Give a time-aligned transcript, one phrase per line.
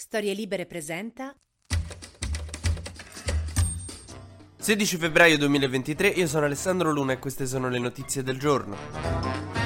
[0.00, 1.36] Storie Libere presenta
[4.56, 9.57] 16 febbraio 2023, io sono Alessandro Luna e queste sono le notizie del giorno.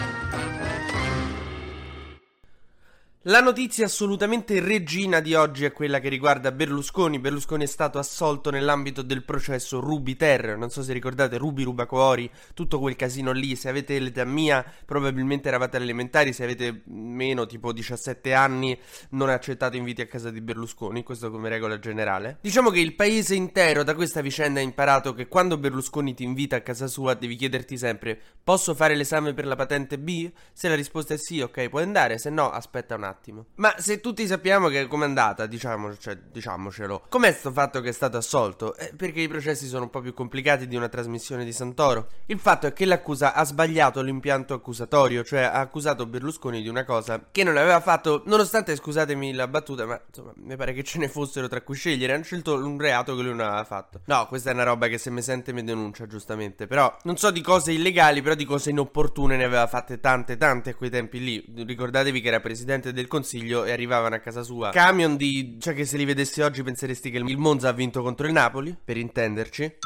[3.26, 7.20] La notizia assolutamente regina di oggi è quella che riguarda Berlusconi.
[7.20, 10.58] Berlusconi è stato assolto nell'ambito del processo Ruby Terror.
[10.58, 13.54] Non so se ricordate Ruby Rubacuori, tutto quel casino lì.
[13.54, 16.32] Se avete l'età mia, probabilmente eravate elementari.
[16.32, 18.76] Se avete meno, tipo 17 anni,
[19.10, 21.04] non accettate inviti a casa di Berlusconi.
[21.04, 22.38] Questo come regola generale.
[22.40, 26.56] Diciamo che il paese intero da questa vicenda ha imparato che quando Berlusconi ti invita
[26.56, 30.28] a casa sua, devi chiederti sempre: posso fare l'esame per la patente B?
[30.52, 32.18] Se la risposta è sì, ok, puoi andare.
[32.18, 33.46] Se no, aspetta un attimo attimo.
[33.56, 37.92] Ma se tutti sappiamo che com'è andata, diciamo, cioè, diciamocelo, com'è sto fatto che è
[37.92, 38.74] stato assolto?
[38.76, 42.08] Eh, perché i processi sono un po' più complicati di una trasmissione di Santoro.
[42.26, 46.84] Il fatto è che l'accusa ha sbagliato l'impianto accusatorio, cioè ha accusato Berlusconi di una
[46.84, 50.98] cosa che non aveva fatto, nonostante, scusatemi la battuta, ma insomma, mi pare che ce
[50.98, 54.00] ne fossero tra cui scegliere, hanno scelto un reato che lui non aveva fatto.
[54.06, 57.30] No, questa è una roba che se mi sente mi denuncia, giustamente, però non so
[57.30, 61.20] di cose illegali, però di cose inopportune ne aveva fatte tante, tante a quei tempi
[61.20, 61.44] lì.
[61.54, 65.56] Ricordatevi che era presidente del del Consiglio e arrivavano a casa sua camion di...
[65.60, 68.74] cioè che se li vedessi oggi penseresti che il Monza ha vinto contro il Napoli,
[68.82, 69.78] per intenderci.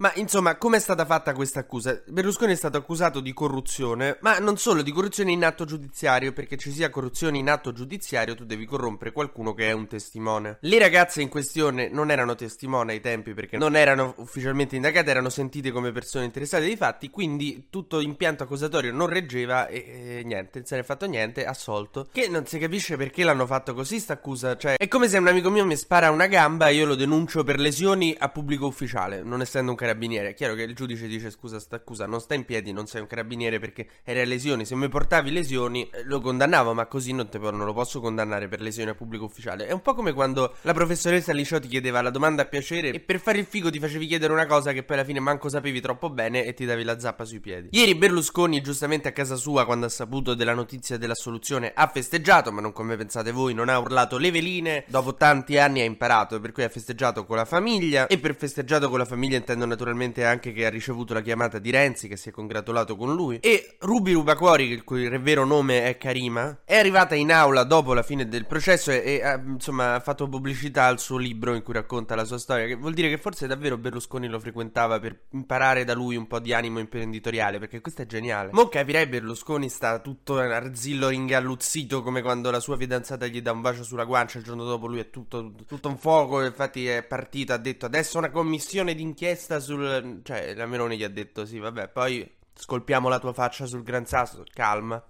[0.00, 2.00] Ma insomma, come è stata fatta questa accusa?
[2.06, 6.56] Berlusconi è stato accusato di corruzione, ma non solo di corruzione in atto giudiziario, perché
[6.56, 10.58] ci sia corruzione in atto giudiziario tu devi corrompere qualcuno che è un testimone.
[10.60, 15.30] Le ragazze in questione non erano testimone ai tempi perché non erano ufficialmente indagate, erano
[15.30, 20.62] sentite come persone interessate dei fatti, quindi tutto l'impianto accusatorio non reggeva e, e niente,
[20.64, 22.06] se ne è fatto niente, assolto.
[22.12, 25.26] Che non si capisce perché l'hanno fatto così sta accusa, cioè è come se un
[25.26, 29.24] amico mio mi spara una gamba e io lo denuncio per lesioni a pubblico ufficiale,
[29.24, 30.30] non essendo un carabiniere.
[30.30, 33.00] È chiaro che il giudice dice scusa, sta accusa non sta in piedi, non sei
[33.00, 34.64] un carabiniere perché eri a lesioni.
[34.64, 38.48] Se mi portavi lesioni eh, lo condannavo, ma così non, te, non lo posso condannare
[38.48, 39.66] per lesioni a pubblico ufficiale.
[39.66, 43.00] È un po' come quando la professoressa Liccio ti chiedeva la domanda a piacere e
[43.00, 45.80] per fare il figo ti facevi chiedere una cosa che poi alla fine manco sapevi
[45.80, 47.68] troppo bene e ti davi la zappa sui piedi.
[47.72, 52.60] Ieri Berlusconi, giustamente a casa sua, quando ha saputo della notizia dell'assoluzione, ha festeggiato, ma
[52.60, 54.84] non come pensate voi, non ha urlato le veline.
[54.88, 58.88] Dopo tanti anni ha imparato, per cui ha festeggiato con la famiglia e per festeggiato
[58.88, 62.30] con la famiglia intendo naturalmente anche che ha ricevuto la chiamata di Renzi che si
[62.30, 67.14] è congratulato con lui e Ruby Rubacuori, il cui vero nome è Karima, è arrivata
[67.14, 70.98] in aula dopo la fine del processo e, e ha, insomma ha fatto pubblicità al
[70.98, 74.26] suo libro in cui racconta la sua storia, che vuol dire che forse davvero Berlusconi
[74.26, 78.50] lo frequentava per imparare da lui un po' di animo imprenditoriale, perché questo è geniale.
[78.52, 83.60] Mo capirei Berlusconi sta tutto arzillo ingalluzzito come quando la sua fidanzata gli dà un
[83.60, 87.52] bacio sulla guancia il giorno dopo lui è tutto, tutto un fuoco, infatti è partito,
[87.52, 90.20] ha detto adesso una commissione d'inchiesta inchiesta sul...
[90.24, 94.06] Cioè, la Meloni gli ha detto sì, vabbè, poi scolpiamo la tua faccia sul Gran
[94.06, 95.04] Sasso, calma.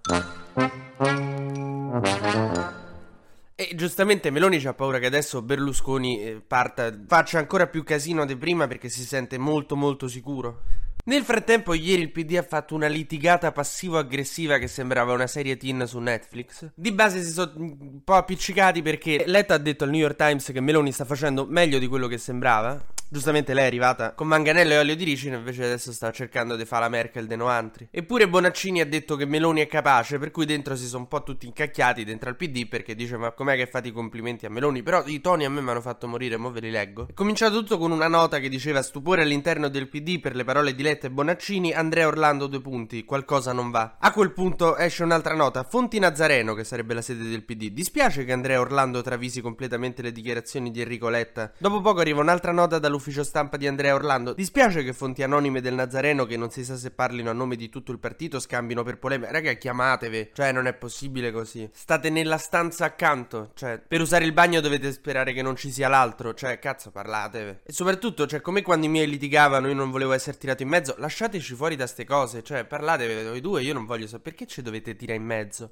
[3.55, 8.35] E giustamente Meloni ha paura che adesso Berlusconi eh, parta, faccia ancora più casino di
[8.37, 10.61] prima perché si sente molto molto sicuro.
[11.05, 15.87] Nel frattempo, ieri il PD ha fatto una litigata passivo-aggressiva che sembrava una serie teen
[15.87, 16.69] su Netflix.
[16.75, 20.51] Di base si sono un po' appiccicati perché Letta ha detto al New York Times
[20.51, 22.79] che Meloni sta facendo meglio di quello che sembrava.
[23.11, 26.63] Giustamente lei è arrivata con manganello e olio di ricino, invece adesso sta cercando di
[26.63, 27.87] fare la Merkel dei noantri.
[27.89, 31.23] Eppure Bonaccini ha detto che Meloni è capace, per cui dentro si sono un po'
[31.23, 34.83] tutti incacchiati dentro al PD perché dice ma com'è che fate i complimenti a Meloni?
[34.83, 37.07] Però i toni a me mi hanno fatto morire, mo ve li leggo.
[37.07, 40.75] È cominciato tutto con una nota che diceva stupore all'interno del PD per le parole
[40.75, 43.95] di Letta e Bonaccini, Andrea Orlando due punti, qualcosa non va.
[43.99, 47.71] A quel punto esce un'altra nota, Fonti Nazareno, che sarebbe la sede del PD.
[47.71, 51.51] Dispiace che Andrea Orlando travisi completamente le dichiarazioni di Enrico Letta.
[51.57, 54.33] Dopo poco arriva un'altra nota dall'ufficio dall'ufficio stampa di Andrea Orlando.
[54.33, 57.69] Dispiace che fonti anonime del Nazareno, che non si sa se parlino a nome di
[57.69, 59.31] tutto il partito, scambino per polemica.
[59.31, 60.29] Raga, chiamatevi.
[60.33, 61.69] Cioè, non è possibile così.
[61.73, 63.51] State nella stanza accanto.
[63.55, 66.33] Cioè, per usare il bagno dovete sperare che non ci sia l'altro.
[66.33, 67.59] Cioè, cazzo, parlatevi.
[67.63, 70.93] E soprattutto, cioè, come quando i miei litigavano, io non volevo essere tirato in mezzo.
[70.97, 72.43] Lasciateci fuori da ste cose.
[72.43, 75.71] Cioè, parlatevi voi due, io non voglio sapere perché ci dovete tirare in mezzo.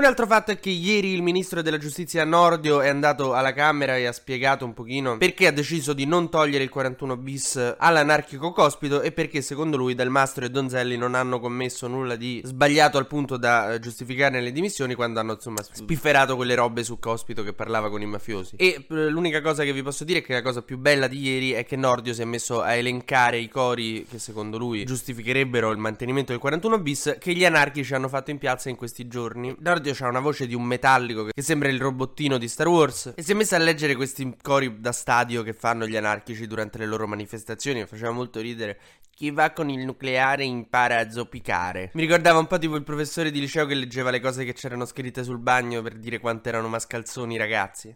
[0.00, 3.98] Un altro fatto è che ieri il ministro della giustizia Nordio è andato alla Camera
[3.98, 8.50] e ha spiegato un pochino perché ha deciso di non togliere il 41 bis all'anarchico
[8.50, 12.96] cospito e perché secondo lui Del Mastro e Donzelli non hanno commesso nulla di sbagliato
[12.96, 17.42] al punto da eh, giustificare le dimissioni quando hanno insomma spifferato quelle robe su cospito
[17.42, 18.56] che parlava con i mafiosi.
[18.56, 21.20] E eh, l'unica cosa che vi posso dire è che la cosa più bella di
[21.20, 25.70] ieri è che Nordio si è messo a elencare i cori che secondo lui giustificherebbero
[25.70, 29.54] il mantenimento del 41 bis che gli anarchici hanno fatto in piazza in questi giorni.
[29.58, 33.12] Nordio l'esordio c'ha una voce di un metallico che sembra il robottino di Star Wars.
[33.16, 36.78] E si è messa a leggere questi cori da stadio che fanno gli anarchici durante
[36.78, 37.80] le loro manifestazioni.
[37.80, 38.78] E faceva molto ridere.
[39.10, 41.90] Chi va con il nucleare impara a zoppicare.
[41.94, 44.86] Mi ricordava un po' tipo il professore di liceo che leggeva le cose che c'erano
[44.86, 47.94] scritte sul bagno per dire quanto erano mascalzoni i ragazzi.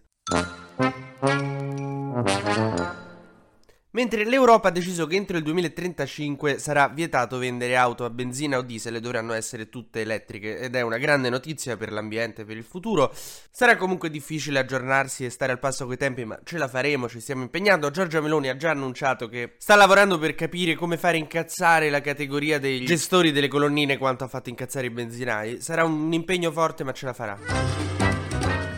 [3.94, 8.62] Mentre l'Europa ha deciso che entro il 2035 sarà vietato vendere auto a benzina o
[8.62, 12.56] diesel e dovranno essere tutte elettriche ed è una grande notizia per l'ambiente e per
[12.56, 13.14] il futuro.
[13.14, 17.20] Sarà comunque difficile aggiornarsi e stare al passo coi tempi, ma ce la faremo, ci
[17.20, 17.88] stiamo impegnando.
[17.92, 22.58] Giorgia Meloni ha già annunciato che sta lavorando per capire come fare incazzare la categoria
[22.58, 25.60] dei gestori delle colonnine quanto ha fatto incazzare i benzinai.
[25.60, 27.93] Sarà un impegno forte, ma ce la farà.